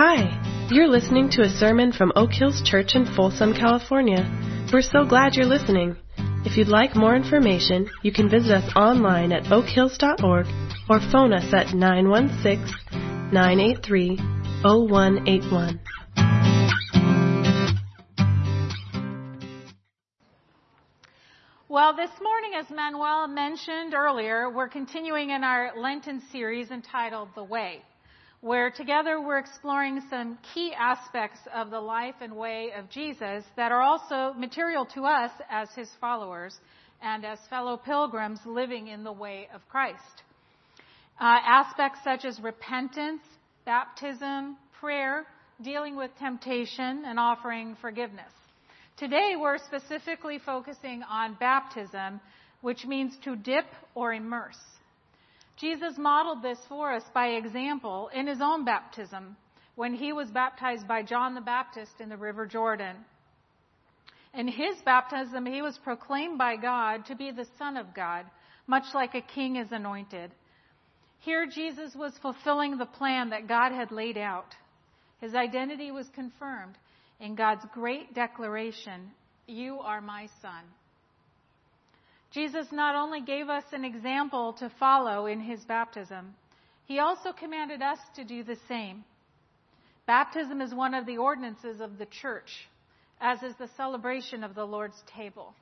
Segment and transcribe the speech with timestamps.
[0.00, 0.30] Hi,
[0.70, 4.22] you're listening to a sermon from Oak Hills Church in Folsom, California.
[4.72, 5.96] We're so glad you're listening.
[6.44, 10.46] If you'd like more information, you can visit us online at oakhills.org
[10.88, 12.76] or phone us at 916
[13.32, 14.18] 983
[14.62, 15.80] 0181.
[21.68, 27.42] Well, this morning, as Manuel mentioned earlier, we're continuing in our Lenten series entitled The
[27.42, 27.82] Way,
[28.40, 33.72] where together we're exploring some key aspects of the life and way of Jesus that
[33.72, 36.56] are also material to us as his followers
[37.02, 40.22] and as fellow pilgrims living in the way of Christ.
[41.20, 43.22] Uh, aspects such as repentance,
[43.64, 45.26] baptism, prayer,
[45.62, 48.30] dealing with temptation, and offering forgiveness.
[48.96, 52.20] Today we're specifically focusing on baptism,
[52.60, 53.66] which means to dip
[53.96, 54.58] or immerse.
[55.60, 59.36] Jesus modeled this for us by example in his own baptism
[59.74, 62.96] when he was baptized by John the Baptist in the River Jordan.
[64.34, 68.26] In his baptism, he was proclaimed by God to be the Son of God,
[68.66, 70.30] much like a king is anointed.
[71.20, 74.54] Here, Jesus was fulfilling the plan that God had laid out.
[75.20, 76.76] His identity was confirmed
[77.18, 79.10] in God's great declaration,
[79.46, 80.64] You are my son.
[82.30, 86.34] Jesus not only gave us an example to follow in his baptism,
[86.84, 89.04] he also commanded us to do the same.
[90.06, 92.68] Baptism is one of the ordinances of the church,
[93.20, 95.54] as is the celebration of the Lord's table.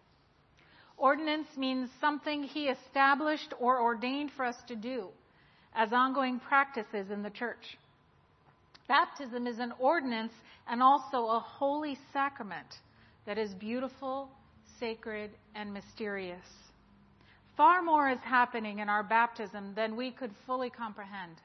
[0.97, 5.09] Ordinance means something he established or ordained for us to do
[5.75, 7.77] as ongoing practices in the church.
[8.89, 10.33] Baptism is an ordinance
[10.69, 12.67] and also a holy sacrament
[13.27, 14.31] that is beautiful,
[14.79, 16.47] sacred, and mysterious.
[17.57, 21.37] Far more is happening in our baptism than we could fully comprehend.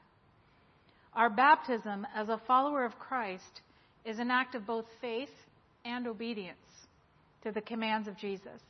[1.14, 3.62] Our baptism as a follower of Christ
[4.06, 5.30] is an act of both faith
[5.86, 6.58] and obedience
[7.44, 8.62] to the commands of Jesus.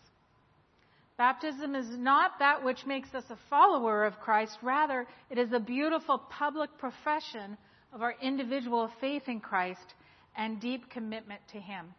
[1.17, 5.59] Baptism is not that which makes us a follower of Christ, rather, it is a
[5.59, 7.57] beautiful public profession
[7.93, 9.93] of our individual faith in Christ
[10.35, 11.93] and deep commitment to Him.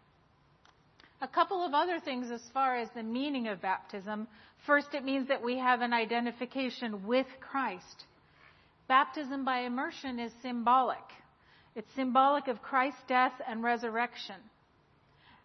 [1.22, 4.26] A couple of other things as far as the meaning of baptism.
[4.66, 8.04] First, it means that we have an identification with Christ.
[8.88, 10.98] Baptism by immersion is symbolic.
[11.76, 14.34] It's symbolic of Christ's death and resurrection.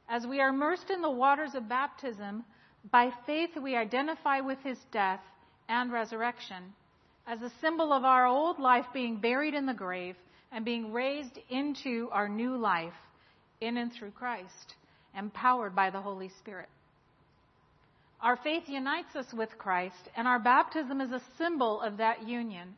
[0.10, 2.44] As we are immersed in the waters of baptism,
[2.92, 5.22] by faith we identify with his death
[5.70, 6.74] and resurrection
[7.28, 10.16] as a symbol of our old life being buried in the grave
[10.52, 12.94] and being raised into our new life
[13.60, 14.76] in and through Christ,
[15.18, 16.70] empowered by the Holy Spirit.
[18.22, 22.76] Our faith unites us with Christ, and our baptism is a symbol of that union.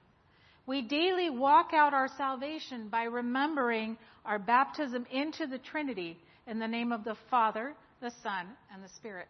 [0.65, 6.67] We daily walk out our salvation by remembering our baptism into the Trinity in the
[6.67, 9.27] name of the Father, the Son, and the Spirit.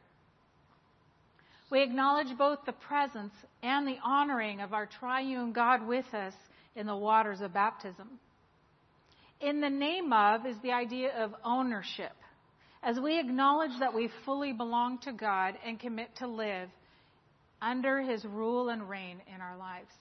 [1.70, 6.34] We acknowledge both the presence and the honoring of our triune God with us
[6.76, 8.08] in the waters of baptism.
[9.40, 12.14] In the name of is the idea of ownership.
[12.82, 16.70] As we acknowledge that we fully belong to God and commit to live
[17.62, 19.92] under His rule and reign in our lives.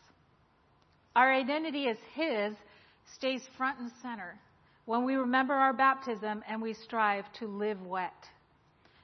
[1.17, 2.55] Our identity as His
[3.17, 4.39] stays front and center
[4.85, 8.15] when we remember our baptism and we strive to live wet.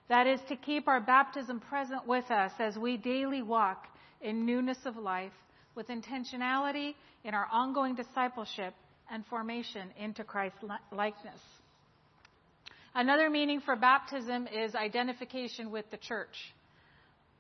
[0.09, 3.87] That is to keep our baptism present with us as we daily walk
[4.21, 5.33] in newness of life
[5.75, 8.75] with intentionality in our ongoing discipleship
[9.11, 10.59] and formation into Christ's
[10.93, 11.41] likeness.
[12.95, 16.55] Another meaning for baptism is identification with the church.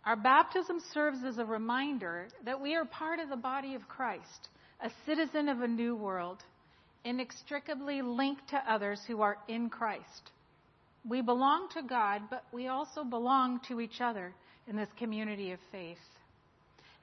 [0.04, 4.48] Our baptism serves as a reminder that we are part of the body of Christ,
[4.82, 6.42] a citizen of a new world,
[7.04, 10.32] inextricably linked to others who are in Christ.
[11.08, 14.34] We belong to God, but we also belong to each other
[14.66, 15.98] in this community of faith.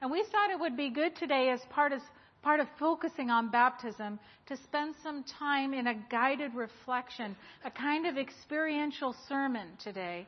[0.02, 2.00] And we thought it would be good today, as part of
[2.42, 8.06] part of focusing on baptism to spend some time in a guided reflection, a kind
[8.06, 10.26] of experiential sermon today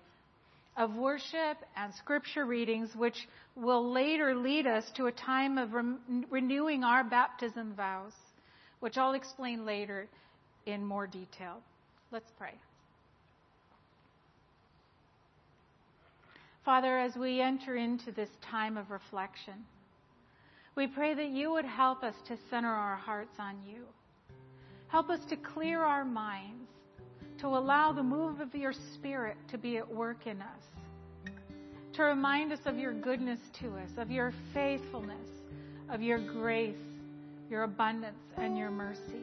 [0.77, 5.95] of worship and scripture readings, which will later lead us to a time of re-
[6.31, 8.13] renewing our baptism vows,
[8.81, 10.09] which I'll explain later
[10.67, 11.61] in more detail.
[12.11, 12.55] Let's pray.
[16.65, 19.67] Father, as we enter into this time of reflection,
[20.77, 23.83] we pray that you would help us to center our hearts on you.
[24.89, 26.69] Help us to clear our minds,
[27.39, 31.33] to allow the move of your Spirit to be at work in us,
[31.93, 35.29] to remind us of your goodness to us, of your faithfulness,
[35.91, 36.77] of your grace,
[37.51, 39.23] your abundance, and your mercy.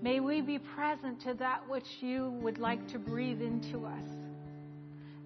[0.00, 4.08] May we be present to that which you would like to breathe into us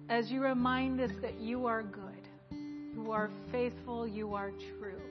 [0.09, 2.57] as you remind us that you are good,
[2.95, 5.01] you are faithful, you are true.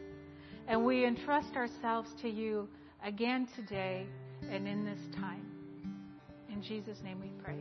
[0.72, 2.66] And we entrust ourselves to you
[3.04, 4.06] again today
[4.50, 5.44] and in this time.
[6.50, 7.58] In Jesus' name we pray.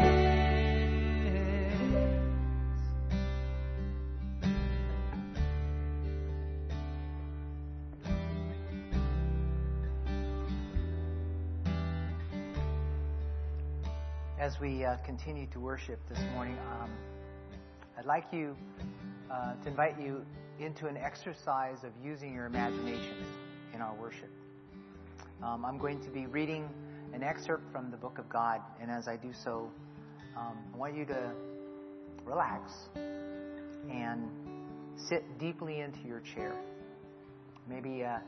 [14.40, 16.90] As we uh, continue to worship this morning, um,
[17.99, 18.56] I'd like you
[19.30, 20.25] uh, to invite you
[20.58, 23.26] into an exercise of using your imaginations
[23.75, 24.30] in our worship.
[25.42, 26.68] Um, I'm going to be reading
[27.12, 29.68] an excerpt from the book of God, and as I do so,
[30.37, 31.32] um, I want you to
[32.25, 32.70] relax
[33.90, 34.28] and
[35.08, 36.54] sit deeply into your chair.
[37.68, 38.18] Maybe uh,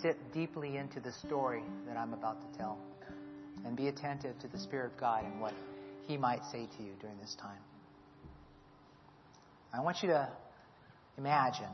[0.00, 2.78] sit deeply into the story that I'm about to tell,
[3.66, 5.52] and be attentive to the Spirit of God and what
[6.06, 7.60] He might say to you during this time.
[9.74, 10.26] I want you to
[11.18, 11.68] imagine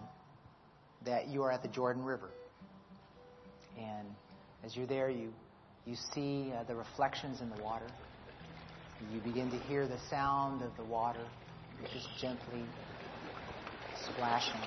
[1.05, 2.31] that you are at the Jordan River.
[3.79, 4.09] And
[4.65, 5.33] as you're there, you,
[5.87, 7.87] you see uh, the reflections in the water.
[9.13, 11.25] You begin to hear the sound of the water
[11.93, 12.65] just gently
[14.05, 14.61] splashing.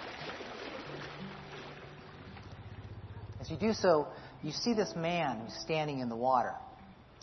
[3.39, 4.07] As you do so,
[4.43, 6.53] you see this man who's standing in the water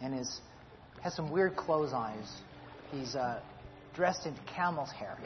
[0.03, 0.41] and is,
[1.03, 2.19] has some weird clothes on.
[2.19, 3.41] He's, he's uh,
[3.95, 5.17] dressed in camel's hair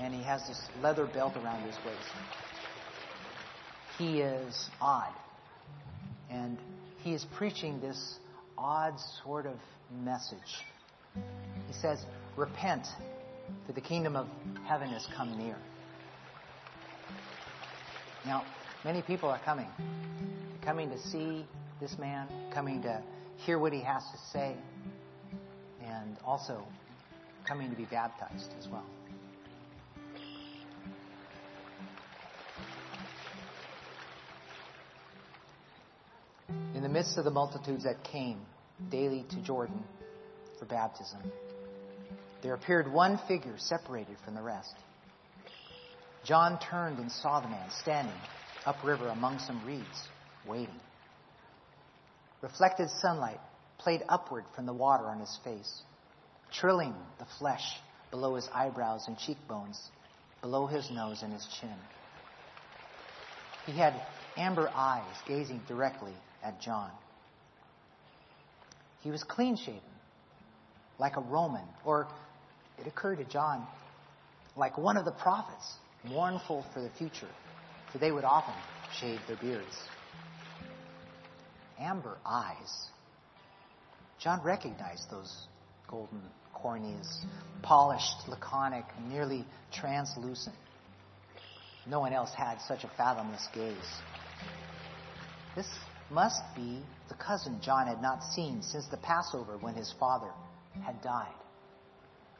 [0.00, 1.98] and he has this leather belt around his waist.
[3.98, 5.12] He is odd.
[6.30, 6.58] And
[7.08, 8.18] he is preaching this
[8.58, 8.92] odd
[9.24, 9.56] sort of
[10.04, 10.66] message.
[11.66, 12.04] He says,
[12.36, 12.86] Repent,
[13.66, 14.26] for the kingdom of
[14.66, 15.56] heaven has come near.
[18.26, 18.44] Now,
[18.84, 19.68] many people are coming.
[20.62, 21.46] Coming to see
[21.80, 23.02] this man, coming to
[23.38, 24.54] hear what he has to say,
[25.82, 26.62] and also
[27.46, 28.84] coming to be baptized as well.
[36.78, 38.38] In the midst of the multitudes that came
[38.88, 39.82] daily to Jordan
[40.60, 41.32] for baptism,
[42.40, 44.76] there appeared one figure separated from the rest.
[46.22, 48.20] John turned and saw the man standing
[48.64, 50.06] upriver among some reeds,
[50.46, 50.78] waiting.
[52.42, 53.40] Reflected sunlight
[53.78, 55.82] played upward from the water on his face,
[56.52, 57.80] trilling the flesh
[58.12, 59.90] below his eyebrows and cheekbones,
[60.42, 61.74] below his nose and his chin.
[63.66, 64.00] He had
[64.36, 66.90] amber eyes gazing directly at John.
[69.00, 69.80] He was clean shaven,
[70.98, 72.08] like a Roman, or
[72.78, 73.66] it occurred to John,
[74.56, 77.28] like one of the prophets, mournful for the future,
[77.92, 78.54] for they would often
[79.00, 79.76] shave their beards.
[81.78, 82.86] Amber eyes.
[84.18, 85.46] John recognized those
[85.88, 86.20] golden
[86.54, 87.24] corneas,
[87.62, 90.56] polished, laconic, nearly translucent.
[91.86, 93.76] No one else had such a fathomless gaze.
[95.54, 95.68] This
[96.10, 100.30] must be the cousin John had not seen since the Passover when his father
[100.84, 101.34] had died.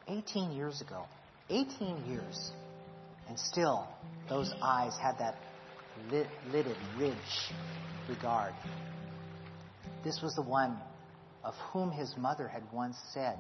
[0.09, 1.05] 18 years ago.
[1.51, 2.53] 18 years.
[3.29, 3.87] And still,
[4.29, 5.37] those eyes had that
[6.11, 7.53] lit, lidded, ridge
[8.09, 8.55] regard.
[10.05, 10.79] This was the one
[11.45, 13.39] of whom his mother had once said,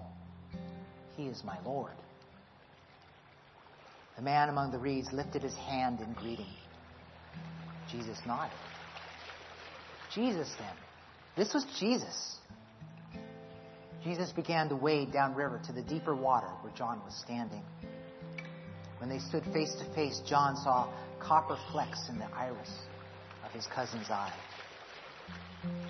[1.17, 1.95] He is my Lord.
[4.17, 6.47] The man among the reeds lifted his hand in greeting.
[7.91, 8.59] Jesus nodded.
[10.15, 10.75] Jesus then.
[11.37, 12.37] This was Jesus.
[14.05, 17.63] Jesus began to wade downriver to the deeper water where John was standing.
[18.99, 22.71] When they stood face to face, John saw copper flecks in the iris
[23.45, 24.33] of his cousin's eye.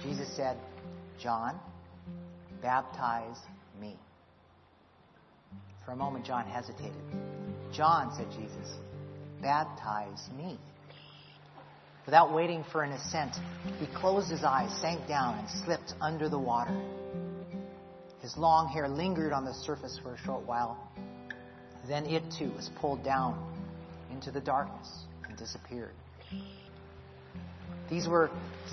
[0.02, 0.56] Jesus said,
[1.20, 1.58] John,
[2.62, 3.36] baptize
[3.80, 3.96] me.
[5.84, 6.92] For a moment, John hesitated.
[7.72, 8.74] John, said Jesus,
[9.40, 10.58] baptize me.
[12.08, 13.36] Without waiting for an assent,
[13.78, 16.74] he closed his eyes, sank down, and slipped under the water.
[18.22, 20.78] His long hair lingered on the surface for a short while.
[21.86, 23.36] Then it too was pulled down
[24.10, 24.88] into the darkness
[25.28, 25.92] and disappeared.
[27.90, 28.30] These were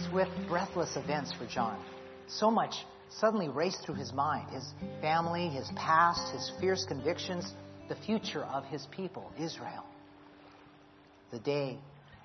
[0.07, 1.77] swift, breathless events for John.
[2.27, 4.63] So much suddenly raced through his mind his
[5.01, 7.51] family, his past, his fierce convictions,
[7.89, 9.83] the future of his people, Israel.
[11.31, 11.79] The day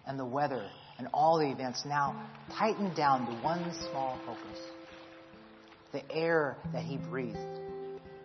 [0.06, 2.14] and the weather and all the events now
[2.58, 4.60] tightened down to one small focus
[5.92, 7.36] the air that he breathed,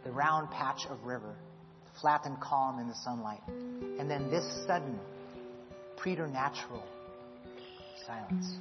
[0.04, 1.36] the round patch of river,
[2.00, 5.00] flat and calm in the sunlight, and then this sudden,
[5.98, 6.86] preternatural
[8.06, 8.58] silence.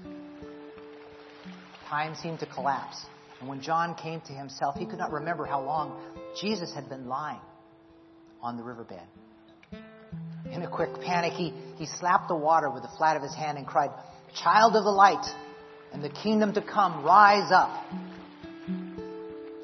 [1.86, 3.04] Time seemed to collapse,
[3.40, 6.00] and when John came to himself, he could not remember how long
[6.40, 7.42] Jesus had been lying
[8.40, 9.02] on the riverbed.
[10.54, 13.58] In a quick panic, he, he slapped the water with the flat of his hand
[13.58, 13.90] and cried,
[14.40, 15.26] Child of the light
[15.92, 17.84] and the kingdom to come, rise up.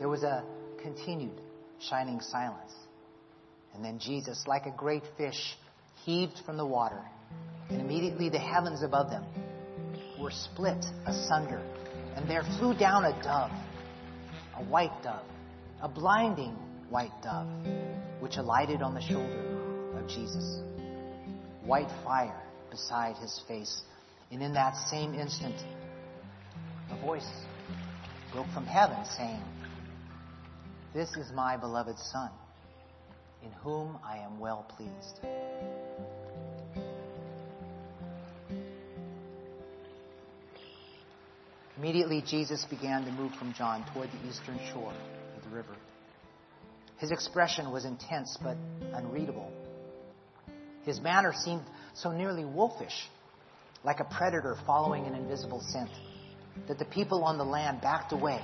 [0.00, 0.42] There was a
[0.82, 1.40] continued
[1.78, 2.72] shining silence.
[3.72, 5.56] And then Jesus, like a great fish,
[6.04, 7.00] heaved from the water,
[7.68, 9.24] and immediately the heavens above them
[10.18, 11.62] were split asunder,
[12.16, 13.52] and there flew down a dove,
[14.56, 15.24] a white dove,
[15.82, 16.56] a blinding
[16.88, 17.46] white dove,
[18.18, 20.58] which alighted on the shoulder of Jesus.
[21.70, 23.82] White fire beside his face.
[24.32, 25.54] And in that same instant,
[26.90, 27.30] a voice
[28.32, 29.40] broke from heaven saying,
[30.92, 32.28] This is my beloved Son,
[33.44, 35.20] in whom I am well pleased.
[41.78, 44.92] Immediately, Jesus began to move from John toward the eastern shore
[45.36, 45.76] of the river.
[46.96, 48.56] His expression was intense but
[48.92, 49.52] unreadable.
[50.84, 51.62] His manner seemed
[51.94, 53.08] so nearly wolfish,
[53.84, 55.90] like a predator following an invisible scent,
[56.68, 58.40] that the people on the land backed away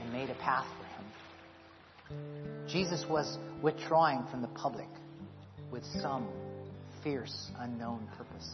[0.00, 2.68] and made a path for him.
[2.68, 4.88] Jesus was withdrawing from the public
[5.70, 6.28] with some
[7.02, 8.50] fierce, unknown purpose.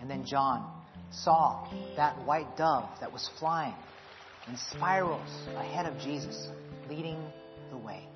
[0.00, 0.70] And then John
[1.10, 3.74] saw that white dove that was flying
[4.46, 6.48] in spirals ahead of Jesus,
[6.88, 7.22] leading
[7.70, 8.08] the way.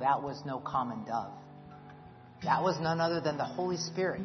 [0.00, 1.32] That was no common dove.
[2.42, 4.22] That was none other than the Holy Spirit,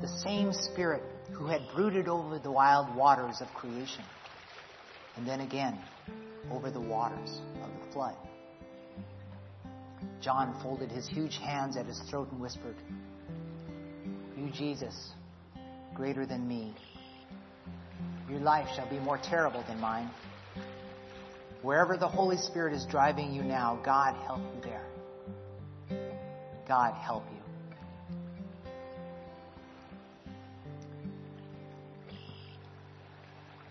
[0.00, 1.02] the same Spirit
[1.32, 4.04] who had brooded over the wild waters of creation,
[5.16, 5.78] and then again
[6.50, 8.16] over the waters of the flood.
[10.20, 12.76] John folded his huge hands at his throat and whispered,
[14.36, 15.12] You, Jesus,
[15.94, 16.74] greater than me.
[18.28, 20.10] Your life shall be more terrible than mine.
[21.62, 24.84] Wherever the Holy Spirit is driving you now, God help you there.
[26.68, 27.38] God help you.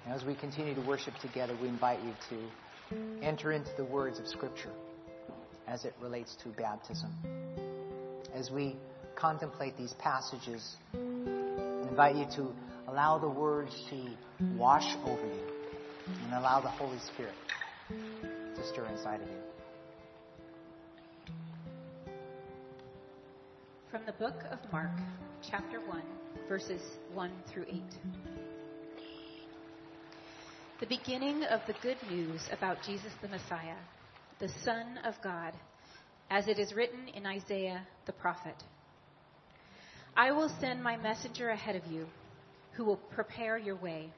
[0.06, 2.52] As we continue to worship together, we invite you to
[3.22, 4.72] enter into the words of Scripture
[5.68, 7.14] as it relates to baptism.
[8.34, 8.76] As we
[9.16, 12.54] contemplate these passages, invite you to
[12.90, 13.98] allow the words to
[14.58, 15.48] wash over you
[16.24, 17.36] and allow the Holy Spirit
[18.74, 19.42] stir inside of you.
[23.90, 24.92] From the book of Mark,
[25.50, 26.02] chapter 1,
[26.50, 26.82] verses
[27.14, 27.82] 1 through 8.
[30.82, 33.78] The beginning of the good news about Jesus the Messiah,
[34.40, 35.54] the Son of God,
[36.30, 38.56] as it is written in Isaiah the prophet.
[40.16, 42.06] I will send my messenger ahead of you,
[42.74, 44.10] who will prepare your way.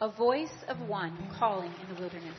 [0.00, 2.38] A voice of one calling in the wilderness.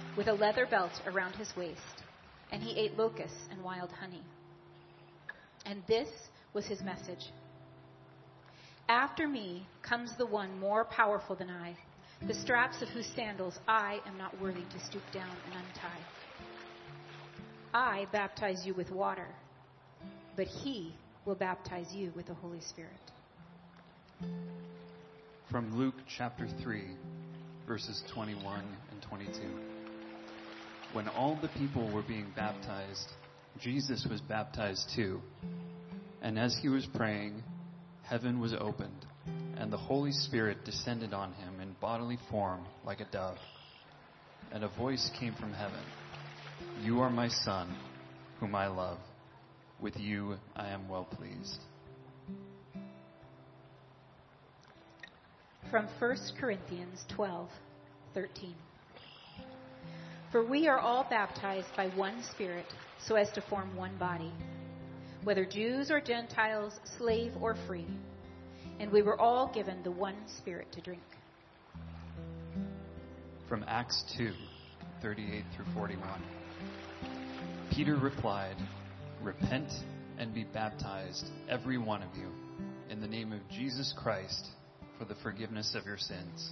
[0.17, 2.03] with a leather belt around his waist,
[2.51, 4.23] and he ate locusts and wild honey.
[5.65, 6.09] And this
[6.53, 7.31] was his message
[8.89, 11.75] After me comes the one more powerful than I,
[12.27, 16.05] the straps of whose sandals I am not worthy to stoop down and untie.
[17.73, 19.27] I baptize you with water,
[20.35, 20.93] but he
[21.25, 22.91] will baptize you with the Holy Spirit.
[25.49, 26.83] From Luke chapter 3,
[27.65, 29.70] verses 21 and 22.
[30.93, 33.07] When all the people were being baptized,
[33.59, 35.21] Jesus was baptized too.
[36.21, 37.43] And as he was praying,
[38.03, 39.05] heaven was opened,
[39.57, 43.37] and the Holy Spirit descended on him in bodily form like a dove.
[44.51, 45.83] And a voice came from heaven
[46.83, 47.73] You are my Son,
[48.39, 48.99] whom I love.
[49.79, 51.59] With you I am well pleased.
[55.71, 57.47] From 1 Corinthians 12
[58.13, 58.55] 13.
[60.31, 64.31] For we are all baptized by one Spirit so as to form one body,
[65.23, 67.87] whether Jews or Gentiles, slave or free,
[68.79, 71.03] and we were all given the one Spirit to drink.
[73.49, 74.31] From Acts 2
[75.01, 76.23] 38 through 41.
[77.71, 78.55] Peter replied,
[79.21, 79.71] Repent
[80.17, 82.29] and be baptized, every one of you,
[82.89, 84.47] in the name of Jesus Christ
[84.97, 86.51] for the forgiveness of your sins.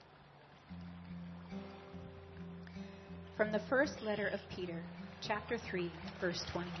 [3.41, 4.83] From the first letter of Peter,
[5.19, 6.71] chapter 3, verse 21.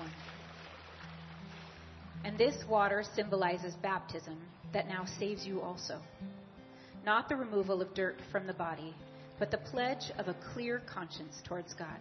[2.23, 4.37] And this water symbolizes baptism
[4.71, 5.99] that now saves you also.
[7.03, 8.93] Not the removal of dirt from the body,
[9.39, 11.97] but the pledge of a clear conscience towards God.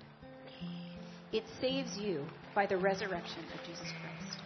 [1.32, 4.42] It saves you by the resurrection of Jesus Christ.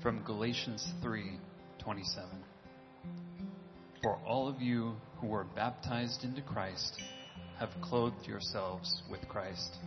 [0.00, 2.44] From Galatians 3:27.
[4.00, 7.00] For all of you who were baptized into Christ
[7.58, 9.78] have clothed yourselves with Christ.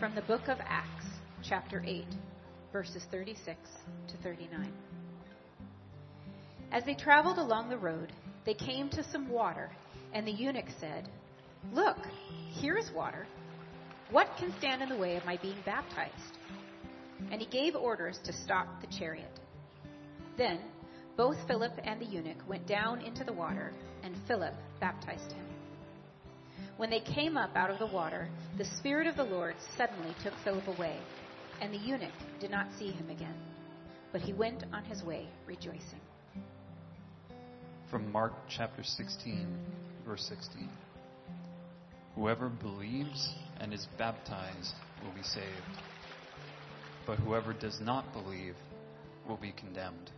[0.00, 1.06] From the book of Acts,
[1.42, 2.04] chapter 8,
[2.72, 3.56] verses 36
[4.08, 4.72] to 39.
[6.72, 8.12] As they traveled along the road,
[8.44, 9.70] they came to some water,
[10.12, 11.08] and the eunuch said,
[11.72, 11.98] Look,
[12.50, 13.26] here is water.
[14.10, 16.38] What can stand in the way of my being baptized?
[17.30, 19.38] And he gave orders to stop the chariot.
[20.36, 20.60] Then
[21.18, 23.72] both Philip and the eunuch went down into the water,
[24.04, 25.44] and Philip baptized him.
[26.76, 30.38] When they came up out of the water, the Spirit of the Lord suddenly took
[30.44, 31.02] Philip away,
[31.60, 33.34] and the eunuch did not see him again,
[34.12, 36.00] but he went on his way rejoicing.
[37.90, 39.48] From Mark chapter 16,
[40.06, 40.70] verse 16.
[42.14, 45.82] Whoever believes and is baptized will be saved,
[47.06, 48.54] but whoever does not believe
[49.26, 50.12] will be condemned.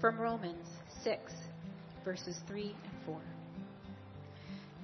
[0.00, 0.66] From Romans
[1.02, 1.32] 6,
[2.04, 3.20] verses 3 and 4.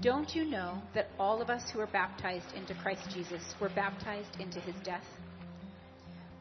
[0.00, 4.40] Don't you know that all of us who are baptized into Christ Jesus were baptized
[4.40, 5.04] into his death?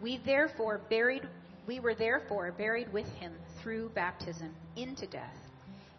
[0.01, 1.27] We therefore buried
[1.67, 5.37] we were therefore buried with him through baptism into death,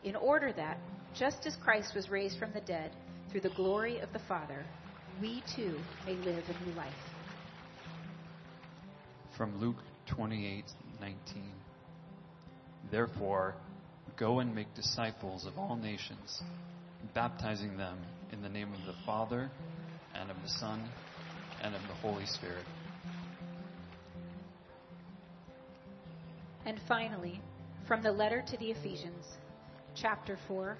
[0.02, 0.78] in order that
[1.14, 2.90] just as Christ was raised from the dead
[3.30, 4.64] through the glory of the Father,
[5.20, 6.92] we too may live a new life.
[9.36, 9.84] From Luke
[10.16, 10.64] 28:19.
[12.90, 13.54] Therefore,
[14.16, 16.42] go and make disciples of all nations,
[17.14, 17.98] baptizing them
[18.32, 19.50] in the name of the Father
[20.14, 20.88] and of the Son
[21.60, 22.66] and of the Holy Spirit.
[26.66, 27.40] And finally,
[27.86, 29.24] from the letter to the Ephesians,
[29.94, 30.76] chapter 4,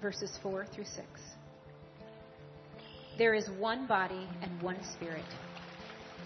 [0.00, 1.20] verses 4 through 6.
[3.18, 5.26] There is one body and one spirit,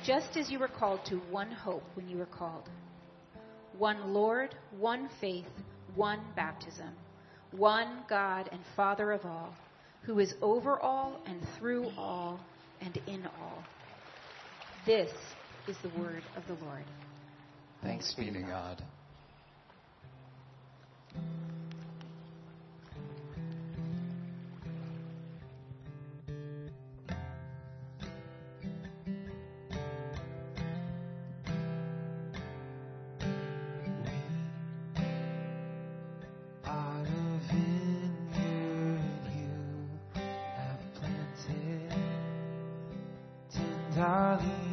[0.04, 2.68] just as you were called to one hope when you were called
[3.76, 5.46] one Lord, one faith,
[5.94, 6.90] one baptism,
[7.52, 9.54] one God and Father of all,
[10.02, 12.40] who is over all and through all
[12.80, 13.64] and in all.
[14.84, 15.10] This
[15.68, 16.84] is the word of the Lord.
[17.82, 18.82] Thanks be to God.
[44.08, 44.67] Tender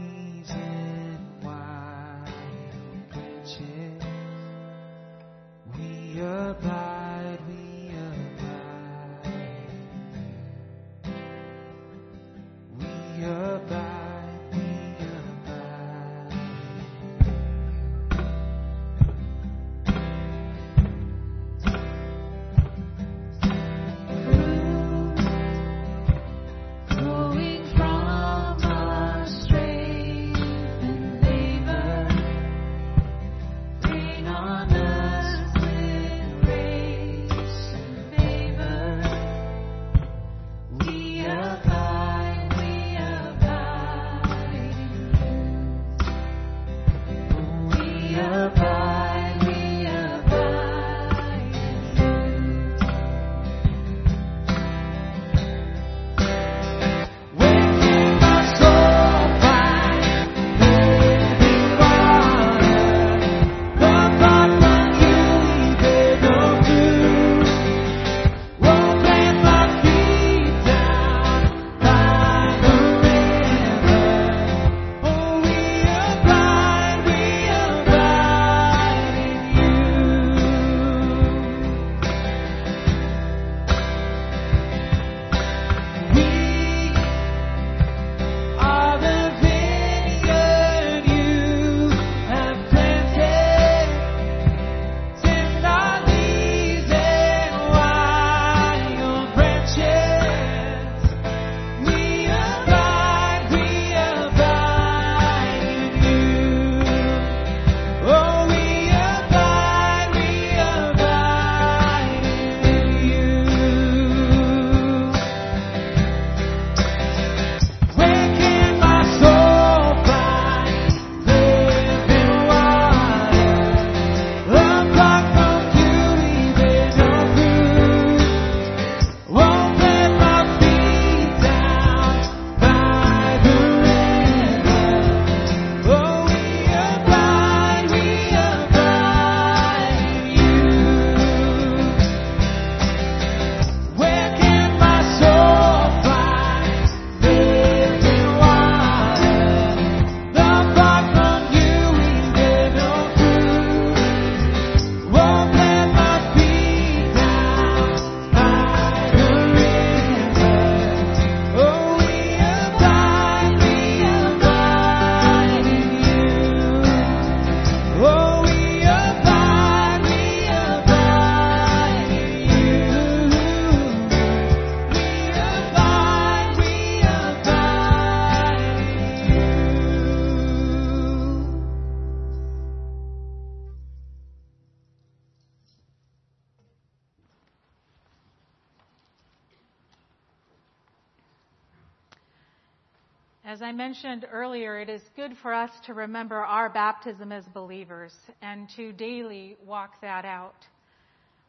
[193.47, 198.12] As I mentioned earlier, it is good for us to remember our baptism as believers
[198.41, 200.65] and to daily walk that out.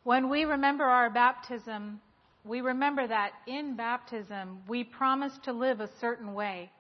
[0.05, 2.03] When we remember our baptism,
[2.45, 6.71] we remember that in baptism we promise to live a certain way.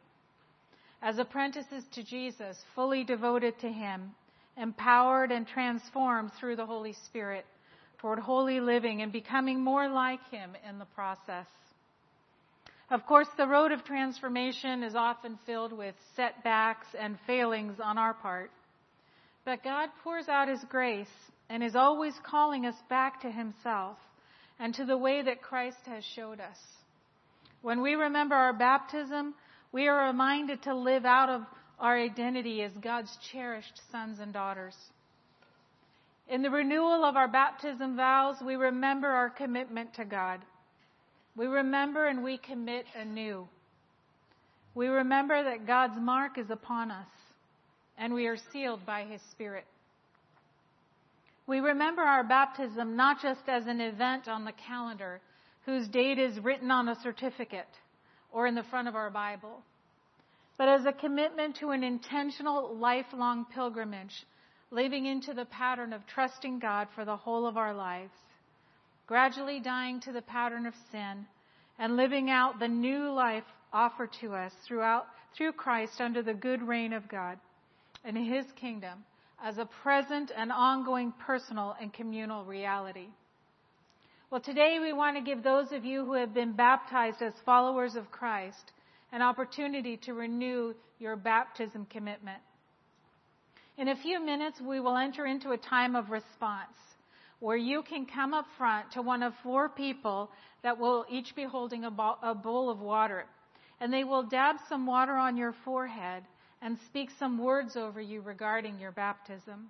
[1.00, 4.10] As apprentices to Jesus, fully devoted to Him,
[4.58, 7.46] empowered and transformed through the Holy Spirit
[8.00, 11.46] toward holy living and becoming more like Him in the process.
[12.88, 18.14] Of course, the road of transformation is often filled with setbacks and failings on our
[18.14, 18.50] part.
[19.44, 21.06] But God pours out His grace
[21.48, 23.96] and is always calling us back to Himself
[24.60, 26.58] and to the way that Christ has showed us.
[27.62, 29.34] When we remember our baptism,
[29.72, 31.42] we are reminded to live out of
[31.80, 34.76] our identity as God's cherished sons and daughters.
[36.28, 40.40] In the renewal of our baptism vows, we remember our commitment to God.
[41.36, 43.46] We remember and we commit anew.
[44.74, 47.06] We remember that God's mark is upon us
[47.98, 49.66] and we are sealed by His Spirit.
[51.46, 55.20] We remember our baptism not just as an event on the calendar
[55.64, 57.68] whose date is written on a certificate
[58.32, 59.62] or in the front of our Bible,
[60.58, 64.24] but as a commitment to an intentional lifelong pilgrimage,
[64.70, 68.12] living into the pattern of trusting God for the whole of our lives
[69.06, 71.26] gradually dying to the pattern of sin,
[71.78, 76.62] and living out the new life offered to us throughout, through Christ under the good
[76.62, 77.38] reign of God
[78.04, 79.04] and His kingdom
[79.42, 83.08] as a present and ongoing personal and communal reality.
[84.30, 87.94] Well, today we want to give those of you who have been baptized as followers
[87.94, 88.72] of Christ
[89.12, 92.40] an opportunity to renew your baptism commitment.
[93.78, 96.76] In a few minutes, we will enter into a time of response
[97.40, 100.30] where you can come up front to one of four people
[100.62, 101.90] that will each be holding a
[102.34, 103.26] bowl of water.
[103.80, 106.22] And they will dab some water on your forehead
[106.62, 109.68] and speak some words over you regarding your baptism.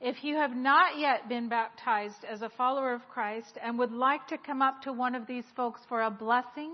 [0.00, 4.26] If you have not yet been baptized as a follower of Christ and would like
[4.28, 6.72] to come up to one of these folks for a blessing,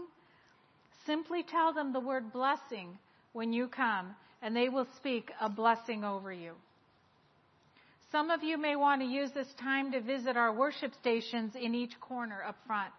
[1.04, 2.96] simply tell them the word blessing
[3.32, 6.54] when you come, and they will speak a blessing over you.
[8.12, 11.74] Some of you may want to use this time to visit our worship stations in
[11.74, 12.92] each corner up front.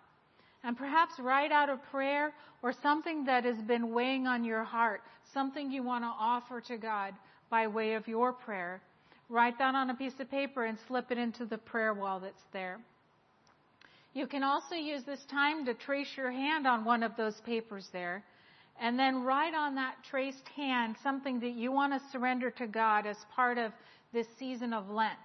[0.64, 5.02] And perhaps write out a prayer or something that has been weighing on your heart,
[5.34, 7.14] something you want to offer to God
[7.50, 8.82] by way of your prayer.
[9.28, 12.44] Write that on a piece of paper and slip it into the prayer wall that's
[12.54, 12.80] there.
[14.14, 17.88] You can also use this time to trace your hand on one of those papers
[17.92, 18.24] there
[18.80, 23.06] and then write on that traced hand something that you want to surrender to God
[23.06, 23.72] as part of
[24.14, 25.18] this season of Lent.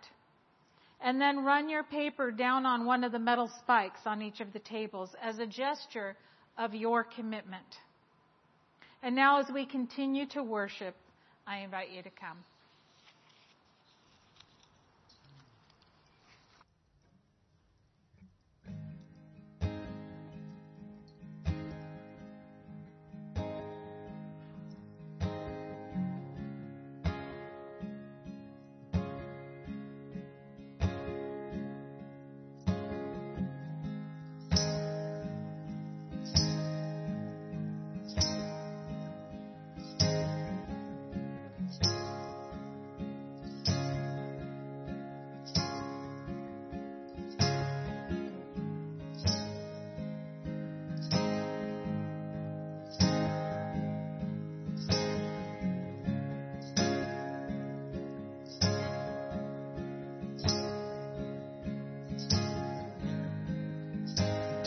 [1.01, 4.53] And then run your paper down on one of the metal spikes on each of
[4.53, 6.17] the tables as a gesture
[6.57, 7.67] of your commitment.
[9.03, 10.97] And now, as we continue to worship,
[11.47, 12.39] I invite you to come.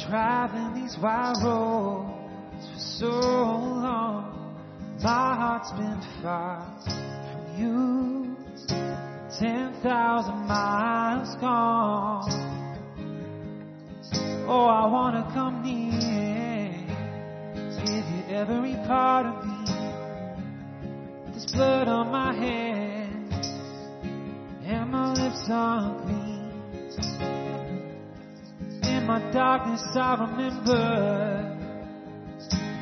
[0.09, 4.25] Driving these wild roads for so long.
[5.03, 8.35] My heart's been far from you.
[9.39, 12.27] Ten thousand miles gone.
[14.47, 16.71] Oh, I wanna come near.
[17.85, 21.33] Give you every part of me.
[21.33, 23.47] This blood on my hands.
[24.65, 27.38] And my lips are clean
[29.09, 31.57] my darkness I remember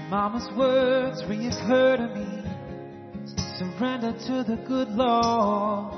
[0.10, 2.44] Mama's words reoccur to me.
[3.58, 5.94] Surrender to the good Lord.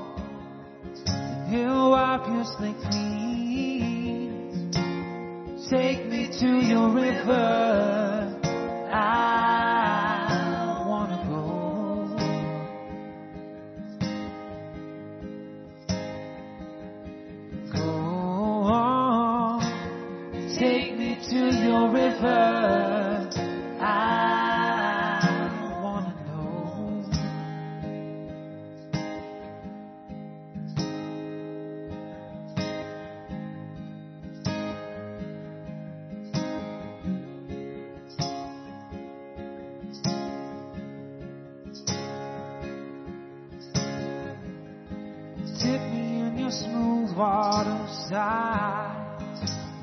[1.08, 4.70] And He'll wipe your slate clean.
[5.68, 8.38] Take me to your river.
[8.92, 9.59] I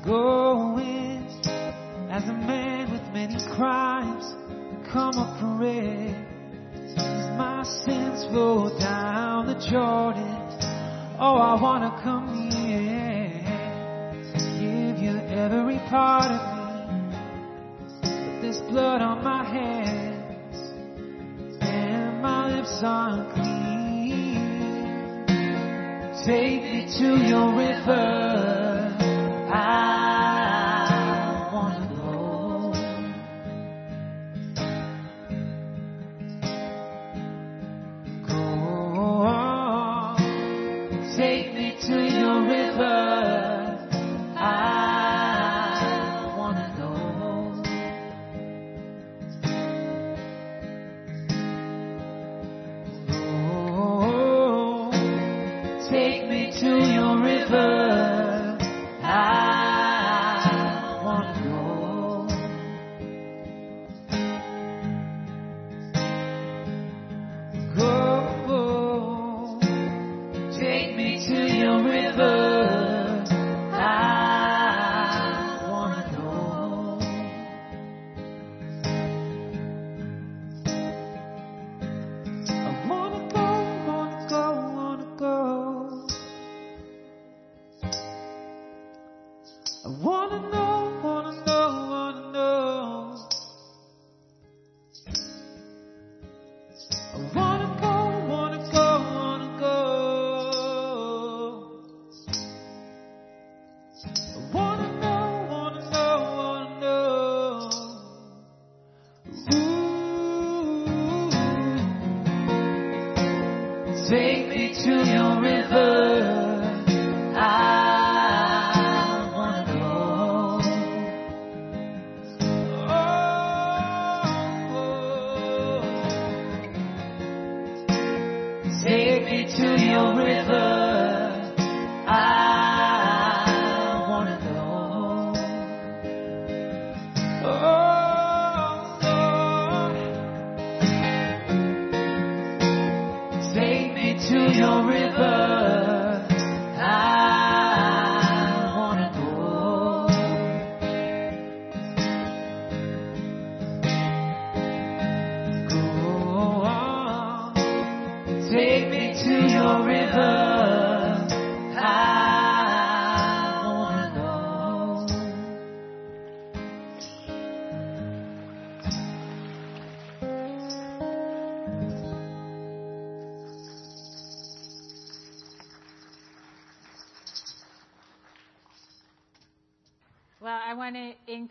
[0.08, 1.26] I go in
[2.10, 4.24] as a man with many crimes
[4.90, 6.16] come for it.
[6.96, 10.48] Since my sins flow down the Jordan,
[11.20, 13.28] oh, I wanna come near,
[14.58, 17.18] give you every part of me.
[18.00, 20.56] But there's blood on my hands,
[21.60, 24.38] and my lips aren't clean.
[26.24, 28.67] Take me to your river.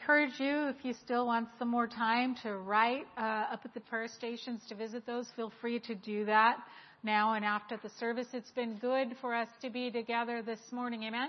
[0.07, 3.79] Encourage you, if you still want some more time to write uh, up at the
[3.81, 6.55] prayer stations to visit those, feel free to do that
[7.03, 8.27] now and after the service.
[8.31, 11.03] It's been good for us to be together this morning.
[11.03, 11.27] Amen?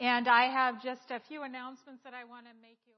[0.00, 2.95] And I have just a few announcements that I want to make you.